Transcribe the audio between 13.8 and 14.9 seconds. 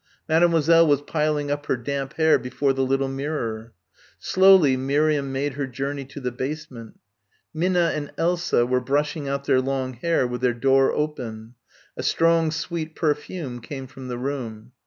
from the room.